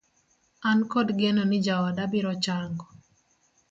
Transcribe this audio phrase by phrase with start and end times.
[0.69, 2.87] An kod geno ni jaoda biro chango